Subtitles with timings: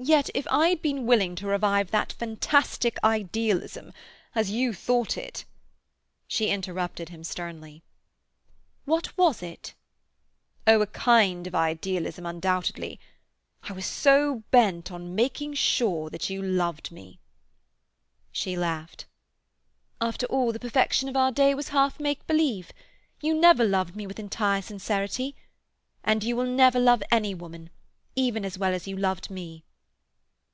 [0.00, 5.44] "Yet, if I had been willing to revive that fantastic idealism—as you thought it—"
[6.28, 7.82] She interrupted him sternly.
[8.84, 9.74] "What was it?"
[10.68, 13.00] "Oh, a kind of idealism undoubtedly.
[13.64, 17.18] I was so bent on making sure that you loved me."
[18.30, 19.06] She laughed.
[20.00, 22.70] "After all, the perfection of our day was half make believe.
[23.20, 25.34] You never loved me with entire sincerity.
[26.04, 29.64] And you will never love any woman—even as well as you loved me."